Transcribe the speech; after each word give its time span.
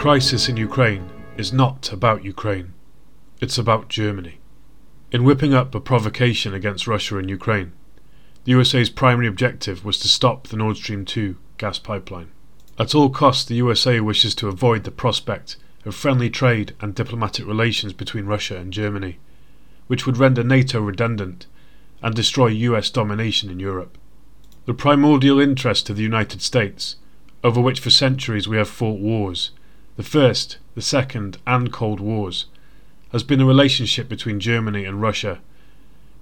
crisis 0.00 0.48
in 0.48 0.56
Ukraine 0.56 1.10
is 1.36 1.52
not 1.52 1.92
about 1.92 2.24
Ukraine, 2.24 2.72
it's 3.38 3.58
about 3.58 3.90
Germany. 3.90 4.38
In 5.12 5.24
whipping 5.24 5.52
up 5.52 5.74
a 5.74 5.78
provocation 5.80 6.54
against 6.54 6.86
Russia 6.86 7.18
and 7.18 7.28
Ukraine, 7.28 7.72
the 8.44 8.52
USA's 8.52 8.88
primary 8.88 9.26
objective 9.26 9.84
was 9.84 9.98
to 9.98 10.08
stop 10.08 10.46
the 10.46 10.56
Nord 10.56 10.78
Stream 10.78 11.04
2 11.04 11.36
gas 11.58 11.78
pipeline. 11.78 12.30
At 12.78 12.94
all 12.94 13.10
costs, 13.10 13.44
the 13.44 13.56
USA 13.56 14.00
wishes 14.00 14.34
to 14.36 14.48
avoid 14.48 14.84
the 14.84 14.90
prospect 14.90 15.58
of 15.84 15.94
friendly 15.94 16.30
trade 16.30 16.74
and 16.80 16.94
diplomatic 16.94 17.46
relations 17.46 17.92
between 17.92 18.24
Russia 18.24 18.56
and 18.56 18.72
Germany, 18.72 19.18
which 19.86 20.06
would 20.06 20.16
render 20.16 20.42
NATO 20.42 20.80
redundant 20.80 21.46
and 22.02 22.14
destroy 22.14 22.46
US 22.46 22.88
domination 22.88 23.50
in 23.50 23.60
Europe. 23.60 23.98
The 24.64 24.72
primordial 24.72 25.38
interest 25.38 25.90
of 25.90 25.96
the 25.96 26.02
United 26.02 26.40
States, 26.40 26.96
over 27.44 27.60
which 27.60 27.80
for 27.80 27.90
centuries 27.90 28.48
we 28.48 28.56
have 28.56 28.70
fought 28.70 28.98
wars, 28.98 29.50
the 30.00 30.06
First, 30.06 30.56
the 30.74 30.80
Second, 30.80 31.36
and 31.46 31.70
Cold 31.70 32.00
Wars, 32.00 32.46
has 33.12 33.22
been 33.22 33.42
a 33.42 33.44
relationship 33.44 34.08
between 34.08 34.40
Germany 34.40 34.86
and 34.86 35.02
Russia, 35.02 35.40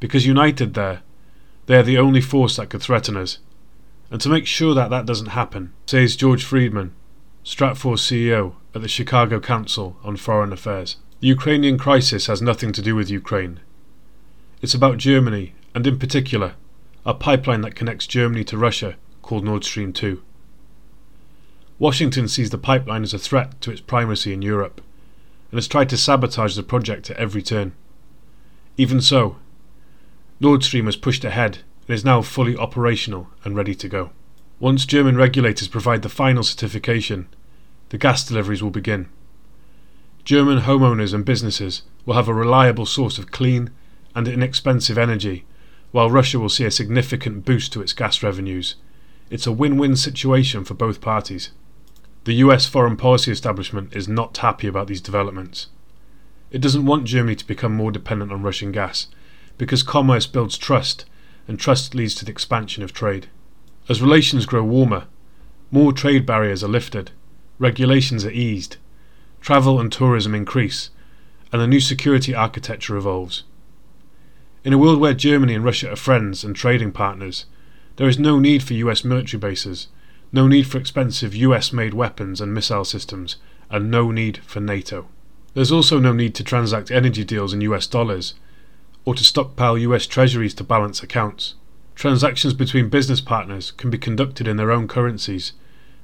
because 0.00 0.26
united 0.26 0.74
there, 0.74 1.02
they 1.66 1.76
are 1.76 1.84
the 1.84 1.96
only 1.96 2.20
force 2.20 2.56
that 2.56 2.70
could 2.70 2.82
threaten 2.82 3.16
us. 3.16 3.38
And 4.10 4.20
to 4.20 4.28
make 4.28 4.46
sure 4.46 4.74
that 4.74 4.90
that 4.90 5.06
doesn't 5.06 5.28
happen, 5.28 5.72
says 5.86 6.16
George 6.16 6.42
Friedman, 6.44 6.92
Stratfor 7.44 7.94
CEO 7.96 8.54
at 8.74 8.82
the 8.82 8.88
Chicago 8.88 9.38
Council 9.38 9.96
on 10.02 10.16
Foreign 10.16 10.52
Affairs. 10.52 10.96
The 11.20 11.28
Ukrainian 11.28 11.78
crisis 11.78 12.26
has 12.26 12.42
nothing 12.42 12.72
to 12.72 12.82
do 12.82 12.96
with 12.96 13.08
Ukraine. 13.08 13.60
It's 14.60 14.74
about 14.74 14.98
Germany, 14.98 15.54
and 15.72 15.86
in 15.86 16.00
particular, 16.00 16.54
a 17.06 17.14
pipeline 17.14 17.60
that 17.60 17.76
connects 17.76 18.08
Germany 18.08 18.42
to 18.42 18.58
Russia 18.58 18.96
called 19.22 19.44
Nord 19.44 19.62
Stream 19.62 19.92
2. 19.92 20.20
Washington 21.80 22.26
sees 22.26 22.50
the 22.50 22.58
pipeline 22.58 23.04
as 23.04 23.14
a 23.14 23.18
threat 23.18 23.60
to 23.60 23.70
its 23.70 23.80
primacy 23.80 24.32
in 24.32 24.42
Europe, 24.42 24.80
and 25.50 25.58
has 25.58 25.68
tried 25.68 25.88
to 25.90 25.96
sabotage 25.96 26.56
the 26.56 26.62
project 26.64 27.08
at 27.08 27.16
every 27.16 27.40
turn. 27.40 27.72
Even 28.76 29.00
so, 29.00 29.36
Nord 30.40 30.64
Stream 30.64 30.86
has 30.86 30.96
pushed 30.96 31.24
ahead 31.24 31.58
and 31.86 31.94
is 31.94 32.04
now 32.04 32.20
fully 32.20 32.56
operational 32.56 33.28
and 33.44 33.54
ready 33.54 33.76
to 33.76 33.88
go. 33.88 34.10
Once 34.58 34.86
German 34.86 35.16
regulators 35.16 35.68
provide 35.68 36.02
the 36.02 36.08
final 36.08 36.42
certification, 36.42 37.28
the 37.90 37.98
gas 37.98 38.26
deliveries 38.26 38.62
will 38.62 38.70
begin. 38.70 39.08
German 40.24 40.62
homeowners 40.62 41.14
and 41.14 41.24
businesses 41.24 41.82
will 42.04 42.14
have 42.14 42.28
a 42.28 42.34
reliable 42.34 42.86
source 42.86 43.18
of 43.18 43.30
clean 43.30 43.70
and 44.16 44.26
inexpensive 44.26 44.98
energy, 44.98 45.44
while 45.92 46.10
Russia 46.10 46.40
will 46.40 46.48
see 46.48 46.64
a 46.64 46.72
significant 46.72 47.44
boost 47.44 47.72
to 47.72 47.80
its 47.80 47.92
gas 47.92 48.20
revenues. 48.20 48.74
It's 49.30 49.46
a 49.46 49.52
win 49.52 49.78
win 49.78 49.94
situation 49.94 50.64
for 50.64 50.74
both 50.74 51.00
parties. 51.00 51.50
The 52.28 52.44
US 52.44 52.66
foreign 52.66 52.98
policy 52.98 53.32
establishment 53.32 53.96
is 53.96 54.06
not 54.06 54.36
happy 54.36 54.66
about 54.66 54.86
these 54.86 55.00
developments. 55.00 55.68
It 56.50 56.60
doesn't 56.60 56.84
want 56.84 57.06
Germany 57.06 57.34
to 57.36 57.46
become 57.46 57.74
more 57.74 57.90
dependent 57.90 58.30
on 58.32 58.42
Russian 58.42 58.70
gas 58.70 59.06
because 59.56 59.82
commerce 59.82 60.26
builds 60.26 60.58
trust, 60.58 61.06
and 61.48 61.58
trust 61.58 61.94
leads 61.94 62.14
to 62.16 62.26
the 62.26 62.30
expansion 62.30 62.82
of 62.82 62.92
trade. 62.92 63.28
As 63.88 64.02
relations 64.02 64.44
grow 64.44 64.62
warmer, 64.62 65.06
more 65.70 65.90
trade 65.90 66.26
barriers 66.26 66.62
are 66.62 66.68
lifted, 66.68 67.12
regulations 67.58 68.26
are 68.26 68.30
eased, 68.30 68.76
travel 69.40 69.80
and 69.80 69.90
tourism 69.90 70.34
increase, 70.34 70.90
and 71.50 71.62
a 71.62 71.66
new 71.66 71.80
security 71.80 72.34
architecture 72.34 72.98
evolves. 72.98 73.44
In 74.64 74.74
a 74.74 74.78
world 74.78 75.00
where 75.00 75.14
Germany 75.14 75.54
and 75.54 75.64
Russia 75.64 75.92
are 75.92 75.96
friends 75.96 76.44
and 76.44 76.54
trading 76.54 76.92
partners, 76.92 77.46
there 77.96 78.06
is 78.06 78.18
no 78.18 78.38
need 78.38 78.62
for 78.62 78.74
US 78.74 79.02
military 79.02 79.40
bases, 79.40 79.88
no 80.32 80.46
need 80.46 80.66
for 80.66 80.78
expensive 80.78 81.34
US 81.34 81.72
made 81.72 81.94
weapons 81.94 82.40
and 82.40 82.52
missile 82.52 82.84
systems, 82.84 83.36
and 83.70 83.90
no 83.90 84.10
need 84.10 84.38
for 84.38 84.60
NATO. 84.60 85.08
There's 85.54 85.72
also 85.72 85.98
no 85.98 86.12
need 86.12 86.34
to 86.36 86.44
transact 86.44 86.90
energy 86.90 87.24
deals 87.24 87.52
in 87.52 87.60
US 87.62 87.86
dollars 87.86 88.34
or 89.04 89.14
to 89.14 89.24
stockpile 89.24 89.78
US 89.78 90.06
treasuries 90.06 90.54
to 90.54 90.64
balance 90.64 91.02
accounts. 91.02 91.54
Transactions 91.94 92.52
between 92.52 92.90
business 92.90 93.20
partners 93.20 93.70
can 93.70 93.90
be 93.90 93.98
conducted 93.98 94.46
in 94.46 94.56
their 94.56 94.70
own 94.70 94.86
currencies, 94.86 95.52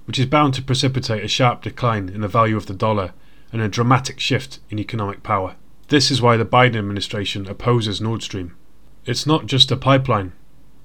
which 0.06 0.18
is 0.18 0.26
bound 0.26 0.54
to 0.54 0.62
precipitate 0.62 1.22
a 1.22 1.28
sharp 1.28 1.62
decline 1.62 2.08
in 2.08 2.20
the 2.20 2.28
value 2.28 2.56
of 2.56 2.66
the 2.66 2.74
dollar 2.74 3.12
and 3.52 3.60
a 3.60 3.68
dramatic 3.68 4.18
shift 4.18 4.58
in 4.70 4.78
economic 4.78 5.22
power. 5.22 5.54
This 5.88 6.10
is 6.10 6.22
why 6.22 6.36
the 6.36 6.44
Biden 6.44 6.76
administration 6.76 7.46
opposes 7.46 8.00
Nord 8.00 8.22
Stream. 8.22 8.56
It's 9.04 9.26
not 9.26 9.46
just 9.46 9.70
a 9.70 9.76
pipeline, 9.76 10.32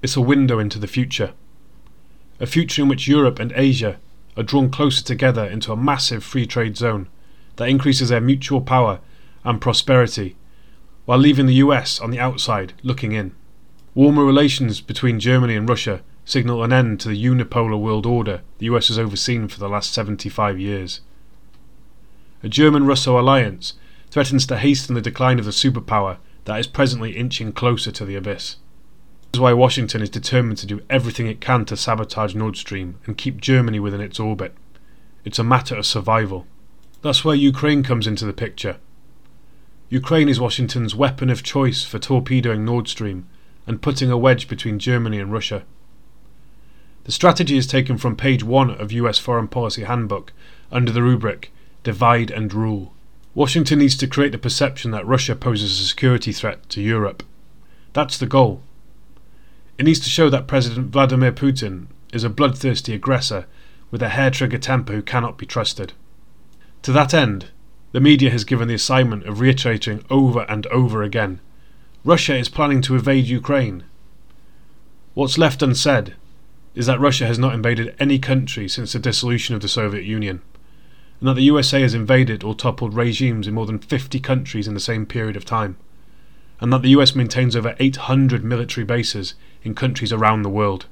it's 0.02 0.16
a 0.16 0.20
window 0.20 0.58
into 0.58 0.78
the 0.78 0.86
future. 0.86 1.32
A 2.40 2.46
future 2.46 2.82
in 2.82 2.88
which 2.88 3.06
Europe 3.06 3.38
and 3.38 3.52
Asia 3.54 4.00
are 4.36 4.42
drawn 4.42 4.70
closer 4.70 5.04
together 5.04 5.44
into 5.44 5.72
a 5.72 5.76
massive 5.76 6.24
free 6.24 6.46
trade 6.46 6.76
zone 6.76 7.08
that 7.56 7.68
increases 7.68 8.08
their 8.08 8.20
mutual 8.20 8.62
power 8.62 9.00
and 9.44 9.60
prosperity 9.60 10.36
while 11.04 11.18
leaving 11.18 11.46
the 11.46 11.54
US 11.54 12.00
on 12.00 12.10
the 12.10 12.18
outside 12.18 12.72
looking 12.82 13.12
in. 13.12 13.34
Warmer 13.94 14.24
relations 14.24 14.80
between 14.80 15.20
Germany 15.20 15.54
and 15.54 15.68
Russia 15.68 16.02
signal 16.24 16.62
an 16.62 16.72
end 16.72 17.00
to 17.00 17.08
the 17.08 17.24
unipolar 17.24 17.78
world 17.78 18.06
order 18.06 18.40
the 18.58 18.66
US 18.66 18.88
has 18.88 18.98
overseen 18.98 19.46
for 19.48 19.58
the 19.58 19.68
last 19.68 19.92
75 19.92 20.58
years. 20.58 21.00
A 22.42 22.48
German 22.48 22.86
Russo 22.86 23.20
alliance 23.20 23.74
threatens 24.10 24.46
to 24.46 24.56
hasten 24.56 24.94
the 24.94 25.02
decline 25.02 25.38
of 25.38 25.44
the 25.44 25.50
superpower 25.50 26.16
that 26.44 26.58
is 26.58 26.66
presently 26.66 27.16
inching 27.16 27.52
closer 27.52 27.92
to 27.92 28.04
the 28.06 28.16
abyss. 28.16 28.56
This 29.30 29.38
is 29.38 29.42
why 29.42 29.52
Washington 29.52 30.02
is 30.02 30.10
determined 30.10 30.58
to 30.58 30.66
do 30.66 30.82
everything 30.90 31.28
it 31.28 31.40
can 31.40 31.64
to 31.66 31.76
sabotage 31.76 32.34
Nord 32.34 32.56
Stream 32.56 32.98
and 33.06 33.16
keep 33.16 33.40
Germany 33.40 33.78
within 33.78 34.00
its 34.00 34.18
orbit. 34.18 34.56
It's 35.24 35.38
a 35.38 35.44
matter 35.44 35.76
of 35.76 35.86
survival. 35.86 36.46
That's 37.02 37.24
where 37.24 37.36
Ukraine 37.36 37.84
comes 37.84 38.08
into 38.08 38.24
the 38.24 38.32
picture. 38.32 38.78
Ukraine 39.88 40.28
is 40.28 40.40
Washington's 40.40 40.96
weapon 40.96 41.30
of 41.30 41.44
choice 41.44 41.84
for 41.84 42.00
torpedoing 42.00 42.64
Nord 42.64 42.88
Stream 42.88 43.28
and 43.68 43.80
putting 43.80 44.10
a 44.10 44.18
wedge 44.18 44.48
between 44.48 44.80
Germany 44.80 45.20
and 45.20 45.32
Russia. 45.32 45.62
The 47.04 47.12
strategy 47.12 47.56
is 47.56 47.68
taken 47.68 47.98
from 47.98 48.16
page 48.16 48.42
1 48.42 48.70
of 48.72 48.90
US 48.92 49.18
Foreign 49.18 49.48
Policy 49.48 49.84
Handbook 49.84 50.32
under 50.72 50.90
the 50.90 51.04
rubric 51.04 51.52
Divide 51.84 52.32
and 52.32 52.52
Rule. 52.52 52.92
Washington 53.34 53.78
needs 53.78 53.96
to 53.98 54.08
create 54.08 54.32
the 54.32 54.38
perception 54.38 54.90
that 54.90 55.06
Russia 55.06 55.36
poses 55.36 55.80
a 55.80 55.84
security 55.84 56.32
threat 56.32 56.68
to 56.70 56.82
Europe. 56.82 57.22
That's 57.92 58.18
the 58.18 58.26
goal. 58.26 58.62
It 59.80 59.86
needs 59.86 60.00
to 60.00 60.10
show 60.10 60.28
that 60.28 60.46
President 60.46 60.90
Vladimir 60.90 61.32
Putin 61.32 61.86
is 62.12 62.22
a 62.22 62.28
bloodthirsty 62.28 62.92
aggressor 62.92 63.46
with 63.90 64.02
a 64.02 64.10
hair 64.10 64.30
trigger 64.30 64.58
temper 64.58 64.92
who 64.92 65.00
cannot 65.00 65.38
be 65.38 65.46
trusted. 65.46 65.94
To 66.82 66.92
that 66.92 67.14
end, 67.14 67.46
the 67.92 68.00
media 68.00 68.28
has 68.28 68.44
given 68.44 68.68
the 68.68 68.74
assignment 68.74 69.24
of 69.24 69.40
reiterating 69.40 70.04
over 70.10 70.42
and 70.50 70.66
over 70.66 71.02
again 71.02 71.40
Russia 72.04 72.36
is 72.36 72.50
planning 72.50 72.82
to 72.82 72.94
invade 72.94 73.24
Ukraine. 73.24 73.84
What's 75.14 75.38
left 75.38 75.62
unsaid 75.62 76.14
is 76.74 76.84
that 76.84 77.00
Russia 77.00 77.26
has 77.26 77.38
not 77.38 77.54
invaded 77.54 77.96
any 77.98 78.18
country 78.18 78.68
since 78.68 78.92
the 78.92 78.98
dissolution 78.98 79.54
of 79.54 79.62
the 79.62 79.68
Soviet 79.68 80.04
Union, 80.04 80.42
and 81.20 81.28
that 81.30 81.36
the 81.36 81.44
USA 81.44 81.80
has 81.80 81.94
invaded 81.94 82.44
or 82.44 82.54
toppled 82.54 82.92
regimes 82.92 83.46
in 83.46 83.54
more 83.54 83.64
than 83.64 83.78
50 83.78 84.20
countries 84.20 84.68
in 84.68 84.74
the 84.74 84.78
same 84.78 85.06
period 85.06 85.36
of 85.36 85.46
time, 85.46 85.78
and 86.60 86.72
that 86.72 86.82
the 86.82 86.90
US 86.90 87.14
maintains 87.14 87.56
over 87.56 87.74
800 87.78 88.44
military 88.44 88.84
bases 88.84 89.34
in 89.62 89.74
countries 89.74 90.12
around 90.12 90.42
the 90.42 90.48
world. 90.48 90.86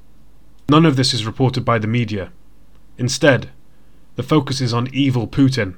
None 0.69 0.85
of 0.85 0.95
this 0.95 1.13
is 1.13 1.25
reported 1.25 1.63
by 1.63 1.79
the 1.79 1.87
media. 1.87 2.31
Instead, 2.97 3.49
the 4.15 4.23
focus 4.23 4.61
is 4.61 4.73
on 4.73 4.93
evil 4.93 5.27
Putin 5.27 5.75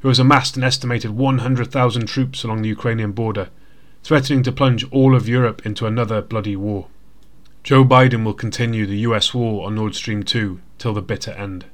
who 0.00 0.08
has 0.08 0.18
amassed 0.18 0.56
an 0.56 0.64
estimated 0.64 1.10
100,000 1.10 2.06
troops 2.06 2.44
along 2.44 2.62
the 2.62 2.68
Ukrainian 2.68 3.12
border, 3.12 3.48
threatening 4.02 4.42
to 4.44 4.52
plunge 4.52 4.84
all 4.92 5.16
of 5.16 5.28
Europe 5.28 5.64
into 5.66 5.86
another 5.86 6.22
bloody 6.22 6.54
war. 6.54 6.86
Joe 7.64 7.84
Biden 7.84 8.24
will 8.24 8.34
continue 8.34 8.86
the 8.86 8.98
US 8.98 9.34
war 9.34 9.66
on 9.66 9.74
Nord 9.74 9.96
Stream 9.96 10.22
2 10.22 10.60
till 10.78 10.94
the 10.94 11.02
bitter 11.02 11.32
end. 11.32 11.64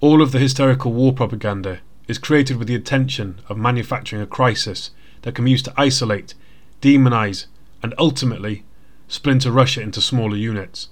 All 0.00 0.22
of 0.22 0.30
the 0.30 0.38
hysterical 0.38 0.92
war 0.92 1.12
propaganda 1.12 1.80
is 2.06 2.18
created 2.18 2.56
with 2.56 2.68
the 2.68 2.76
intention 2.76 3.40
of 3.48 3.58
manufacturing 3.58 4.22
a 4.22 4.26
crisis 4.26 4.92
that 5.22 5.34
can 5.34 5.44
be 5.44 5.50
used 5.50 5.64
to 5.64 5.74
isolate, 5.76 6.34
demonize, 6.80 7.46
and 7.82 7.94
ultimately 7.98 8.64
splinter 9.08 9.50
Russia 9.50 9.80
into 9.80 10.00
smaller 10.00 10.36
units. 10.36 10.88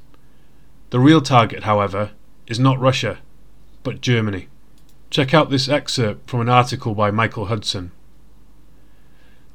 The 0.90 1.00
real 1.00 1.20
target, 1.20 1.64
however, 1.64 2.10
is 2.46 2.58
not 2.58 2.80
Russia, 2.80 3.18
but 3.82 4.00
Germany. 4.00 4.48
Check 5.10 5.32
out 5.32 5.50
this 5.50 5.68
excerpt 5.68 6.28
from 6.28 6.40
an 6.40 6.48
article 6.48 6.94
by 6.94 7.10
Michael 7.10 7.46
Hudson. 7.46 7.92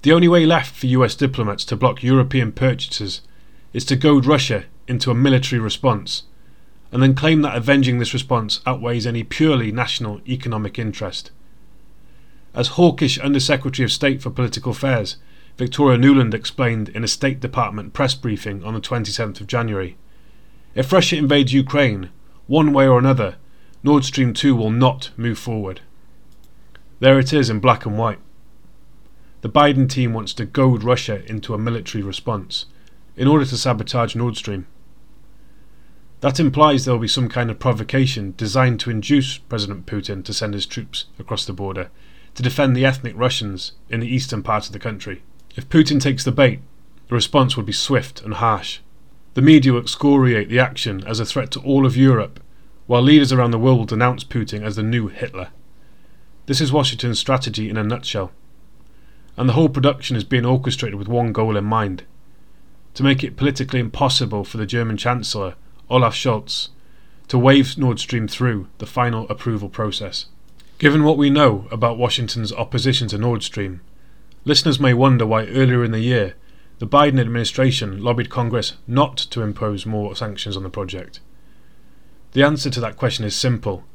The 0.04 0.12
only 0.12 0.28
way 0.28 0.46
left 0.46 0.76
for 0.76 0.88
US 0.88 1.16
diplomats 1.16 1.66
to 1.66 1.76
block 1.76 2.04
European 2.04 2.52
purchases 2.52 3.22
is 3.72 3.86
to 3.86 3.96
goad 3.96 4.26
Russia 4.26 4.66
into 4.88 5.12
a 5.12 5.16
military 5.16 5.60
response, 5.60 6.24
and 6.92 7.02
then 7.02 7.16
claim 7.16 7.42
that 7.42 7.56
avenging 7.56 8.00
this 8.00 8.14
response 8.14 8.62
outweighs 8.66 9.08
any 9.08 9.24
purely 9.24 9.72
national 9.72 10.22
economic 10.28 10.78
interest. 10.78 11.32
As 12.54 12.70
hawkish 12.70 13.18
Undersecretary 13.18 13.84
of 13.84 13.92
State 13.92 14.22
for 14.22 14.30
Political 14.30 14.72
Affairs, 14.72 15.18
Victoria 15.58 16.00
Nuland 16.00 16.34
explained 16.34 16.90
in 16.90 17.04
a 17.04 17.08
State 17.08 17.40
Department 17.40 17.94
press 17.94 18.16
briefing 18.16 18.64
on 18.64 18.74
the 18.74 18.82
27th 18.82 19.40
of 19.40 19.48
January, 19.48 19.98
if 20.74 20.92
Russia 20.92 21.16
invades 21.18 21.54
Ukraine, 21.54 22.10
one 22.48 22.74
way 22.74 22.88
or 22.88 22.98
another, 22.98 23.36
Nord 23.84 24.04
Stream 24.04 24.34
2 24.34 24.56
will 24.56 24.72
not 24.72 25.12
move 25.16 25.38
forward. 25.38 25.82
There 27.00 27.20
it 27.20 27.32
is 27.32 27.50
in 27.50 27.60
black 27.60 27.86
and 27.86 27.98
white. 27.98 28.20
The 29.42 29.50
Biden 29.50 29.88
team 29.88 30.14
wants 30.14 30.34
to 30.36 30.46
goad 30.46 30.84
Russia 30.84 31.24
into 31.30 31.54
a 31.54 31.60
military 31.60 32.04
response 32.04 32.66
in 33.16 33.28
order 33.28 33.46
to 33.46 33.58
sabotage 33.58 34.16
Nord 34.16 34.36
Stream. 34.36 34.66
That 36.22 36.40
implies 36.40 36.86
there 36.86 36.94
will 36.94 37.02
be 37.02 37.08
some 37.08 37.30
kind 37.30 37.52
of 37.52 37.60
provocation 37.60 38.34
designed 38.38 38.80
to 38.80 38.90
induce 38.90 39.38
President 39.38 39.86
Putin 39.86 40.24
to 40.24 40.34
send 40.34 40.56
his 40.56 40.66
troops 40.66 41.06
across 41.20 41.46
the 41.46 41.54
border 41.54 41.92
to 42.34 42.42
defend 42.42 42.76
the 42.76 42.86
ethnic 42.86 43.14
Russians 43.16 43.74
in 43.90 44.00
the 44.00 44.08
eastern 44.08 44.42
part 44.42 44.66
of 44.66 44.72
the 44.72 44.80
country. 44.80 45.22
If 45.56 45.70
Putin 45.70 46.02
takes 46.02 46.24
the 46.24 46.32
bait, 46.32 46.62
the 47.08 47.16
response 47.16 47.56
would 47.56 47.66
be 47.66 47.74
swift 47.74 48.22
and 48.22 48.36
harsh. 48.36 48.80
The 49.36 49.42
media 49.42 49.74
will 49.74 49.82
excoriate 49.82 50.50
the 50.50 50.60
action 50.60 51.04
as 51.06 51.20
a 51.20 51.26
threat 51.26 51.52
to 51.52 51.60
all 51.62 51.86
of 51.86 51.98
Europe, 51.98 52.40
while 52.88 53.02
leaders 53.02 53.32
around 53.32 53.52
the 53.52 53.60
world 53.60 53.78
will 53.80 53.86
denounce 53.86 54.24
Putin 54.24 54.64
as 54.64 54.76
the 54.76 54.84
new 54.84 55.08
Hitler. 55.08 55.50
This 56.46 56.60
is 56.60 56.72
Washington's 56.72 57.20
strategy 57.20 57.70
in 57.70 57.78
a 57.78 57.84
nutshell. 57.84 58.32
And 59.38 59.48
the 59.48 59.54
whole 59.54 59.70
production 59.70 60.16
is 60.16 60.24
being 60.24 60.46
orchestrated 60.46 60.98
with 60.98 61.08
one 61.08 61.32
goal 61.32 61.56
in 61.56 61.66
mind 61.66 62.04
to 62.94 63.04
make 63.04 63.24
it 63.24 63.38
politically 63.38 63.80
impossible 63.80 64.44
for 64.44 64.58
the 64.58 64.66
German 64.66 64.98
Chancellor 64.98 65.56
Olaf 65.90 66.16
Scholz 66.16 66.70
to 67.28 67.40
wave 67.40 67.78
Nord 67.78 68.00
Stream 68.00 68.28
through 68.28 68.68
the 68.78 68.86
final 68.86 69.28
approval 69.30 69.70
process. 69.70 70.28
Given 70.78 71.04
what 71.04 71.18
we 71.18 71.30
know 71.30 71.68
about 71.72 71.98
Washington's 71.98 72.52
opposition 72.52 73.08
to 73.08 73.18
Nord 73.18 73.42
Stream, 73.42 73.82
listeners 74.46 74.80
may 74.80 74.94
wonder 74.94 75.26
why 75.26 75.46
earlier 75.48 75.84
in 75.84 75.92
the 75.92 76.00
year 76.00 76.36
the 76.80 76.88
Biden 76.88 77.20
administration 77.20 78.04
lobbied 78.04 78.30
Congress 78.30 78.74
not 78.88 79.16
to 79.18 79.42
impose 79.42 79.86
more 79.86 80.16
sanctions 80.16 80.58
on 80.58 80.64
the 80.64 80.70
project. 80.70 81.20
The 82.34 82.44
answer 82.44 82.70
to 82.72 82.82
that 82.82 82.98
question 82.98 83.24
is 83.26 83.36
simple 83.36 83.86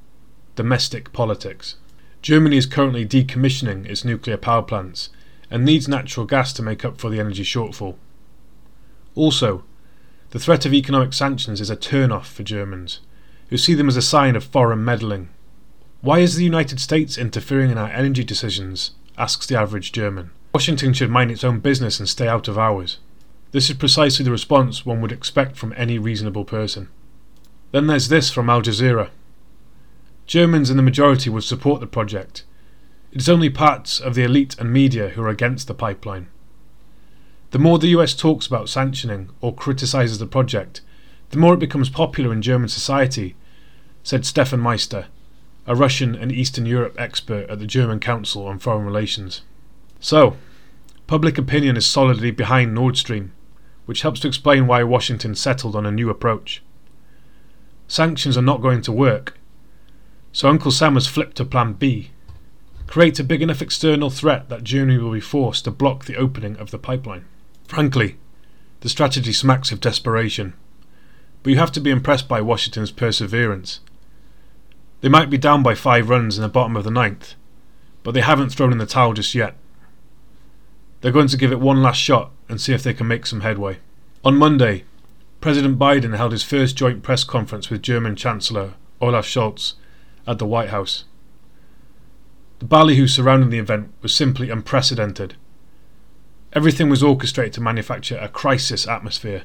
domestic 0.56 1.12
politics. 1.12 1.76
Germany 2.22 2.56
is 2.56 2.66
currently 2.66 3.06
decommissioning 3.06 3.86
its 3.86 4.04
nuclear 4.04 4.36
power 4.36 4.62
plants 4.62 5.10
and 5.50 5.64
needs 5.64 5.86
natural 5.86 6.26
gas 6.26 6.52
to 6.54 6.62
make 6.62 6.84
up 6.84 7.00
for 7.00 7.10
the 7.10 7.20
energy 7.20 7.44
shortfall. 7.44 7.96
Also, 9.14 9.64
the 10.30 10.38
threat 10.38 10.66
of 10.66 10.74
economic 10.74 11.12
sanctions 11.12 11.60
is 11.60 11.70
a 11.70 11.76
turn-off 11.76 12.30
for 12.30 12.42
Germans, 12.42 13.00
who 13.48 13.56
see 13.56 13.74
them 13.74 13.88
as 13.88 13.96
a 13.96 14.02
sign 14.02 14.36
of 14.36 14.44
foreign 14.44 14.84
meddling. 14.84 15.28
Why 16.00 16.18
is 16.18 16.36
the 16.36 16.44
United 16.44 16.80
States 16.80 17.16
interfering 17.16 17.70
in 17.70 17.78
our 17.78 17.90
energy 17.90 18.24
decisions? 18.24 18.92
asks 19.16 19.46
the 19.46 19.58
average 19.58 19.90
German. 19.90 20.30
Washington 20.52 20.92
should 20.92 21.10
mind 21.10 21.30
its 21.30 21.44
own 21.44 21.60
business 21.60 21.98
and 21.98 22.08
stay 22.08 22.26
out 22.26 22.48
of 22.48 22.58
ours. 22.58 22.98
This 23.52 23.68
is 23.68 23.76
precisely 23.76 24.24
the 24.24 24.30
response 24.30 24.84
one 24.84 25.00
would 25.00 25.12
expect 25.12 25.56
from 25.56 25.74
any 25.76 25.98
reasonable 25.98 26.44
person. 26.44 26.88
Then 27.70 27.86
there's 27.86 28.08
this 28.08 28.30
from 28.30 28.48
Al 28.48 28.62
Jazeera. 28.62 29.10
Germans 30.26 30.70
in 30.70 30.76
the 30.76 30.82
majority 30.82 31.30
would 31.30 31.44
support 31.44 31.80
the 31.80 31.86
project. 31.86 32.44
It 33.12 33.20
is 33.20 33.28
only 33.28 33.50
parts 33.50 34.00
of 34.00 34.14
the 34.14 34.24
elite 34.24 34.56
and 34.58 34.72
media 34.72 35.10
who 35.10 35.22
are 35.22 35.28
against 35.28 35.66
the 35.66 35.74
pipeline. 35.74 36.28
The 37.50 37.58
more 37.58 37.78
the 37.78 37.88
US 37.88 38.14
talks 38.14 38.46
about 38.46 38.68
sanctioning 38.68 39.30
or 39.40 39.54
criticises 39.54 40.18
the 40.18 40.26
project, 40.26 40.82
the 41.30 41.38
more 41.38 41.54
it 41.54 41.60
becomes 41.60 41.88
popular 41.88 42.32
in 42.32 42.42
German 42.42 42.68
society, 42.68 43.36
said 44.02 44.26
Stefan 44.26 44.60
Meister, 44.60 45.06
a 45.66 45.74
Russian 45.74 46.14
and 46.14 46.32
Eastern 46.32 46.66
Europe 46.66 46.94
expert 46.98 47.48
at 47.48 47.58
the 47.58 47.66
German 47.66 48.00
Council 48.00 48.46
on 48.46 48.58
Foreign 48.58 48.84
Relations. 48.84 49.42
So, 50.00 50.36
public 51.06 51.38
opinion 51.38 51.76
is 51.76 51.86
solidly 51.86 52.30
behind 52.30 52.74
Nord 52.74 52.96
Stream, 52.96 53.32
which 53.86 54.02
helps 54.02 54.20
to 54.20 54.28
explain 54.28 54.66
why 54.66 54.82
Washington 54.82 55.34
settled 55.34 55.74
on 55.74 55.86
a 55.86 55.90
new 55.90 56.10
approach. 56.10 56.62
Sanctions 57.86 58.36
are 58.36 58.42
not 58.42 58.60
going 58.60 58.82
to 58.82 58.92
work, 58.92 59.38
so 60.32 60.48
Uncle 60.48 60.70
Sam 60.70 60.94
has 60.94 61.06
flipped 61.06 61.36
to 61.38 61.44
Plan 61.44 61.72
B 61.72 62.10
create 62.88 63.18
a 63.20 63.24
big 63.24 63.42
enough 63.42 63.60
external 63.60 64.08
threat 64.08 64.48
that 64.48 64.64
Germany 64.64 64.98
will 64.98 65.12
be 65.12 65.20
forced 65.20 65.64
to 65.64 65.70
block 65.70 66.06
the 66.06 66.16
opening 66.16 66.56
of 66.56 66.70
the 66.70 66.78
pipeline. 66.78 67.26
Frankly, 67.68 68.16
the 68.80 68.88
strategy 68.88 69.32
smacks 69.32 69.70
of 69.70 69.80
desperation, 69.80 70.54
but 71.42 71.50
you 71.50 71.58
have 71.58 71.72
to 71.72 71.80
be 71.80 71.90
impressed 71.90 72.26
by 72.26 72.40
Washington's 72.40 72.90
perseverance. 72.90 73.80
They 75.02 75.08
might 75.10 75.30
be 75.30 75.38
down 75.38 75.62
by 75.62 75.74
five 75.74 76.08
runs 76.08 76.38
in 76.38 76.42
the 76.42 76.48
bottom 76.48 76.76
of 76.76 76.84
the 76.84 76.90
ninth, 76.90 77.34
but 78.02 78.12
they 78.12 78.22
haven't 78.22 78.50
thrown 78.50 78.72
in 78.72 78.78
the 78.78 78.86
towel 78.86 79.12
just 79.12 79.34
yet. 79.34 79.54
They're 81.00 81.12
going 81.12 81.28
to 81.28 81.36
give 81.36 81.52
it 81.52 81.60
one 81.60 81.82
last 81.82 81.98
shot 81.98 82.32
and 82.48 82.60
see 82.60 82.72
if 82.72 82.82
they 82.82 82.94
can 82.94 83.06
make 83.06 83.26
some 83.26 83.42
headway. 83.42 83.78
On 84.24 84.36
Monday, 84.36 84.84
President 85.40 85.78
Biden 85.78 86.16
held 86.16 86.32
his 86.32 86.42
first 86.42 86.76
joint 86.76 87.02
press 87.02 87.22
conference 87.22 87.70
with 87.70 87.82
German 87.82 88.16
Chancellor 88.16 88.74
Olaf 89.00 89.26
Scholz 89.26 89.74
at 90.26 90.38
the 90.38 90.46
White 90.46 90.70
House. 90.70 91.04
The 92.58 92.64
ballyhoo 92.64 93.06
surrounding 93.06 93.50
the 93.50 93.60
event 93.60 93.92
was 94.02 94.12
simply 94.12 94.50
unprecedented. 94.50 95.36
Everything 96.52 96.88
was 96.88 97.02
orchestrated 97.02 97.52
to 97.54 97.60
manufacture 97.60 98.18
a 98.18 98.28
crisis 98.28 98.88
atmosphere 98.88 99.44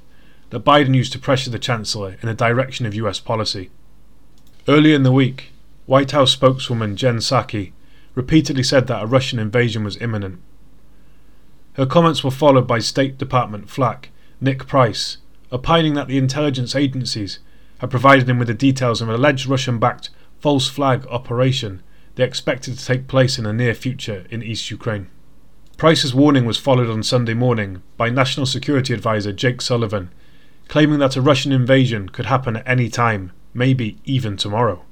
that 0.50 0.66
Biden 0.66 0.96
used 0.96 1.12
to 1.12 1.20
pressure 1.20 1.52
the 1.52 1.60
Chancellor 1.60 2.18
in 2.22 2.28
the 2.28 2.34
direction 2.34 2.88
of 2.88 2.96
US 2.96 3.20
policy. 3.20 3.70
Earlier 4.68 4.96
in 4.96 5.04
the 5.04 5.12
week, 5.12 5.52
White 5.86 6.12
House 6.12 6.32
spokeswoman 6.32 6.96
Jen 6.96 7.18
Psaki 7.18 7.74
repeatedly 8.16 8.64
said 8.64 8.88
that 8.88 9.04
a 9.04 9.08
Russian 9.08 9.38
invasion 9.38 9.84
was 9.84 10.02
imminent. 10.02 10.40
Her 11.74 11.86
comments 11.86 12.24
were 12.24 12.32
followed 12.32 12.68
by 12.68 12.80
State 12.80 13.18
Department 13.18 13.70
flack 13.70 14.10
Ned 14.40 14.68
Price 14.68 15.18
opining 15.52 15.94
that 15.94 16.08
the 16.08 16.18
intelligence 16.18 16.76
agencies 16.76 17.40
had 17.78 17.92
provided 17.92 18.28
him 18.28 18.40
with 18.40 18.48
the 18.48 18.54
details 18.54 19.02
of 19.02 19.10
an 19.10 19.16
alleged 19.16 19.46
Russian 19.48 19.78
backed 19.78 20.10
false 20.40 20.68
flag 20.68 21.06
operation 21.08 21.82
they 22.16 22.24
expected 22.24 22.78
to 22.78 22.86
take 22.86 23.08
place 23.08 23.38
in 23.38 23.44
the 23.44 23.54
near 23.54 23.74
future 23.74 24.26
in 24.30 24.44
East 24.44 24.70
Ukraine. 24.70 25.08
Price's 25.78 26.14
warning 26.14 26.46
was 26.46 26.58
followed 26.58 26.90
on 26.90 27.02
Sunday 27.02 27.34
morning 27.34 27.82
by 27.98 28.10
National 28.10 28.46
Security 28.46 28.94
Advisor 28.94 29.34
Jake 29.34 29.62
Sullivan, 29.62 30.12
claiming 30.68 31.00
that 31.00 31.16
a 31.16 31.22
Russian 31.22 31.52
invasion 31.52 32.10
could 32.10 32.28
happen 32.28 32.58
at 32.58 32.68
any 32.68 32.90
time, 32.90 33.32
maybe 33.54 33.98
even 34.06 34.38
tomorrow. 34.38 34.84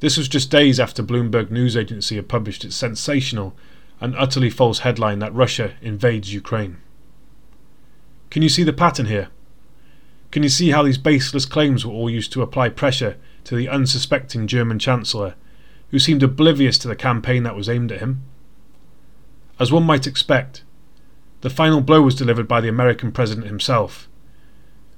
This 0.00 0.16
was 0.16 0.28
just 0.28 0.50
days 0.50 0.80
after 0.80 1.02
Bloomberg 1.02 1.50
News 1.50 1.76
Agency 1.76 2.16
had 2.16 2.28
published 2.28 2.64
its 2.64 2.74
sensational 2.74 3.54
and 4.02 4.16
utterly 4.16 4.50
false 4.50 4.80
headline 4.80 5.20
that 5.20 5.32
Russia 5.32 5.74
invades 5.80 6.34
Ukraine. 6.34 6.76
Can 8.30 8.42
you 8.42 8.48
see 8.48 8.64
the 8.64 8.72
pattern 8.72 9.06
here? 9.06 9.28
Can 10.32 10.42
you 10.42 10.48
see 10.48 10.70
how 10.70 10.82
these 10.82 10.98
baseless 10.98 11.46
claims 11.46 11.86
were 11.86 11.92
all 11.92 12.10
used 12.10 12.32
to 12.32 12.42
apply 12.42 12.70
pressure 12.70 13.16
to 13.44 13.54
the 13.54 13.68
unsuspecting 13.68 14.48
German 14.48 14.80
Chancellor, 14.80 15.36
who 15.92 16.00
seemed 16.00 16.24
oblivious 16.24 16.78
to 16.78 16.88
the 16.88 16.96
campaign 16.96 17.44
that 17.44 17.54
was 17.54 17.68
aimed 17.68 17.92
at 17.92 18.00
him? 18.00 18.24
As 19.60 19.70
one 19.70 19.84
might 19.84 20.08
expect, 20.08 20.64
the 21.42 21.50
final 21.50 21.80
blow 21.80 22.02
was 22.02 22.16
delivered 22.16 22.48
by 22.48 22.60
the 22.60 22.68
American 22.68 23.12
president 23.12 23.46
himself. 23.46 24.08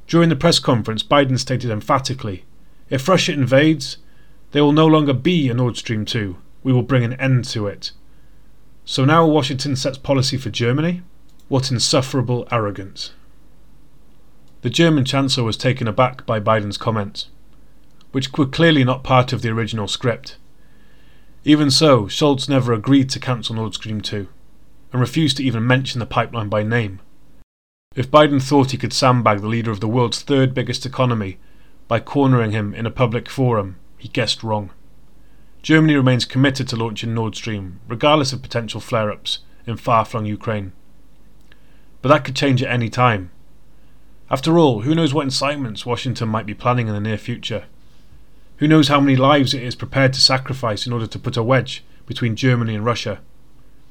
During 0.07 0.31
the 0.31 0.37
press 0.37 0.59
conference, 0.59 1.03
Biden 1.03 1.39
stated 1.39 1.71
emphatically 1.71 2.47
if 2.89 3.07
Russia 3.07 3.33
invades, 3.33 3.99
there 4.53 4.65
will 4.65 4.73
no 4.73 4.87
longer 4.87 5.13
be 5.13 5.51
a 5.51 5.55
Nord 5.55 5.77
Stream 5.77 6.07
2. 6.07 6.37
We 6.63 6.73
will 6.73 6.83
bring 6.83 7.05
an 7.05 7.15
end 7.15 7.45
to 7.47 7.67
it. 7.67 7.93
So 8.87 9.05
now 9.05 9.27
Washington 9.27 9.77
sets 9.77 9.97
policy 9.97 10.37
for 10.37 10.51
Germany? 10.51 11.03
What 11.49 11.71
insufferable 11.71 12.47
arrogance. 12.51 13.13
The 14.61 14.71
German 14.71 15.05
Chancellor 15.05 15.45
was 15.45 15.57
taken 15.57 15.89
aback 15.89 16.27
by 16.27 16.39
Biden's 16.39 16.77
comments, 16.77 17.29
which 18.13 18.33
were 18.33 18.47
clearly 18.47 18.85
not 18.85 19.03
part 19.03 19.33
of 19.33 19.43
the 19.43 19.51
original 19.51 19.89
script. 19.89 20.37
Even 21.45 21.71
so, 21.71 22.05
Scholz 22.05 22.49
never 22.49 22.73
agreed 22.73 23.11
to 23.11 23.21
cancel 23.21 23.55
Nord 23.55 23.75
Stream 23.75 24.01
2 24.01 24.29
and 24.93 25.01
refused 25.01 25.39
to 25.39 25.45
even 25.45 25.67
mention 25.67 25.99
the 25.99 26.07
pipeline 26.07 26.49
by 26.49 26.63
name. 26.63 27.01
If 27.95 28.11
Biden 28.11 28.43
thought 28.43 28.71
he 28.71 28.79
could 28.79 28.93
sandbag 28.93 29.41
the 29.41 29.49
leader 29.49 29.71
of 29.71 29.81
the 29.81 29.89
world's 29.89 30.23
third 30.23 30.55
biggest 30.55 30.85
economy 30.85 31.39
by 31.89 32.01
cornering 32.01 32.53
him 32.53 32.75
in 32.75 32.87
a 32.87 32.91
public 32.91 33.29
forum, 33.29 33.77
he 33.99 34.09
guessed 34.09 34.43
wrong. 34.43 34.71
Germany 35.65 35.95
remains 35.95 36.27
committed 36.27 36.69
to 36.69 36.77
launching 36.77 37.15
Nord 37.15 37.35
Stream, 37.35 37.81
regardless 37.89 38.35
of 38.35 38.43
potential 38.43 38.83
flare 38.83 39.11
ups 39.11 39.39
in 39.67 39.79
far 39.79 40.05
flung 40.05 40.27
Ukraine. 40.27 40.73
But 42.03 42.11
that 42.11 42.23
could 42.23 42.37
change 42.37 42.63
at 42.63 42.71
any 42.71 42.91
time. 42.91 43.31
After 44.31 44.59
all, 44.59 44.83
who 44.83 44.95
knows 44.95 45.15
what 45.15 45.25
incitements 45.25 45.87
Washington 45.87 46.29
might 46.29 46.45
be 46.45 46.53
planning 46.53 46.87
in 46.87 46.93
the 46.93 47.01
near 47.01 47.17
future? 47.17 47.65
Who 48.59 48.69
knows 48.69 48.89
how 48.89 49.01
many 49.01 49.17
lives 49.17 49.55
it 49.55 49.63
is 49.63 49.75
prepared 49.75 50.13
to 50.13 50.21
sacrifice 50.21 50.87
in 50.87 50.93
order 50.93 51.07
to 51.07 51.19
put 51.19 51.39
a 51.39 51.43
wedge 51.43 51.83
between 52.05 52.37
Germany 52.37 52.75
and 52.75 52.85
Russia? 52.85 53.23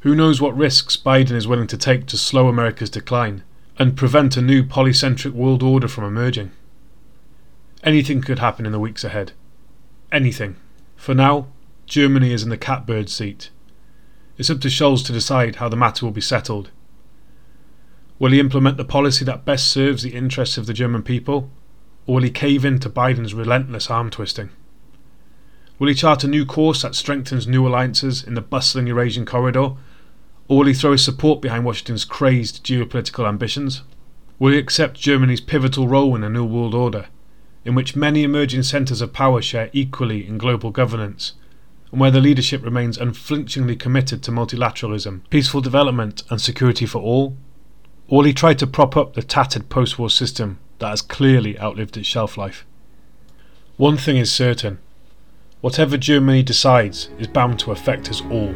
Who 0.02 0.14
knows 0.14 0.40
what 0.40 0.56
risks 0.56 0.96
Biden 0.96 1.32
is 1.32 1.48
willing 1.48 1.66
to 1.66 1.78
take 1.78 2.06
to 2.06 2.20
slow 2.20 2.50
America's 2.50 2.92
decline 2.92 3.42
and 3.80 3.98
prevent 3.98 4.38
a 4.38 4.44
new 4.44 4.64
polycentric 4.64 5.32
world 5.32 5.64
order 5.64 5.88
from 5.88 6.04
emerging? 6.04 6.52
Anything 7.84 8.22
could 8.22 8.38
happen 8.38 8.68
in 8.68 8.72
the 8.72 8.80
weeks 8.80 9.04
ahead. 9.04 9.32
Anything. 10.12 10.56
For 10.96 11.16
now, 11.16 11.48
Germany 11.86 12.32
is 12.32 12.44
in 12.44 12.50
the 12.50 12.58
catbird 12.58 13.10
seat. 13.10 13.50
It's 14.38 14.50
up 14.50 14.62
to 14.62 14.68
Scholz 14.68 15.06
to 15.06 15.14
decide 15.14 15.58
how 15.58 15.70
the 15.70 15.76
matter 15.76 16.06
will 16.06 16.14
be 16.14 16.22
settled. 16.22 16.72
Will 18.20 18.32
he 18.32 18.40
implement 18.40 18.78
the 18.78 18.86
policy 18.86 19.26
that 19.26 19.46
best 19.46 19.68
serves 19.68 20.02
the 20.04 20.16
interests 20.16 20.58
of 20.58 20.66
the 20.66 20.74
German 20.74 21.04
people, 21.04 21.50
or 22.08 22.16
will 22.16 22.24
he 22.24 22.30
cave 22.30 22.66
in 22.66 22.80
to 22.80 22.90
Biden's 22.90 23.34
relentless 23.34 23.90
arm 23.90 24.10
twisting? 24.10 24.50
Will 25.78 25.88
he 25.88 25.94
chart 25.94 26.24
a 26.24 26.28
new 26.28 26.46
course 26.46 26.82
that 26.84 26.96
strengthens 26.96 27.48
new 27.48 27.68
alliances 27.68 28.24
in 28.24 28.36
the 28.36 28.42
bustling 28.42 28.88
Eurasian 28.88 29.26
corridor? 29.26 29.74
Or 30.48 30.60
will 30.60 30.66
he 30.68 30.74
throw 30.74 30.94
his 30.94 31.04
support 31.04 31.42
behind 31.42 31.66
Washington's 31.66 32.06
crazed 32.06 32.66
geopolitical 32.66 33.28
ambitions? 33.28 33.82
Will 34.40 34.54
he 34.54 34.58
accept 34.58 35.00
Germany's 35.00 35.42
pivotal 35.42 35.88
role 35.88 36.16
in 36.16 36.24
a 36.24 36.30
new 36.30 36.46
world 36.46 36.74
order, 36.74 37.08
in 37.66 37.76
which 37.76 37.96
many 37.96 38.24
emerging 38.24 38.64
centres 38.64 39.02
of 39.02 39.14
power 39.14 39.42
share 39.42 39.70
equally 39.74 40.28
in 40.28 40.38
global 40.38 40.70
governance, 40.70 41.34
and 41.94 42.00
where 42.02 42.10
the 42.10 42.20
leadership 42.20 42.64
remains 42.64 42.98
unflinchingly 42.98 43.76
committed 43.76 44.24
to 44.24 44.32
multilateralism, 44.32 45.22
peaceful 45.30 45.62
development, 45.62 46.24
and 46.32 46.42
security 46.42 46.88
for 46.88 47.00
all? 47.00 47.38
Or 48.08 48.18
will 48.18 48.24
he 48.26 48.34
try 48.34 48.56
to 48.56 48.66
prop 48.66 48.98
up 48.98 49.14
the 49.14 49.22
tattered 49.22 49.70
post 49.70 50.00
war 50.00 50.10
system 50.10 50.58
that 50.80 50.90
has 50.90 51.04
clearly 51.04 51.58
outlived 51.60 51.96
its 51.96 52.08
shelf 52.08 52.36
life? 52.36 52.66
One 53.78 53.98
thing 53.98 54.18
is 54.18 54.32
certain 54.32 54.80
whatever 55.62 55.96
Germany 55.96 56.42
decides 56.42 57.10
is 57.20 57.28
bound 57.28 57.60
to 57.60 57.72
affect 57.72 58.10
us 58.10 58.22
all. 58.24 58.56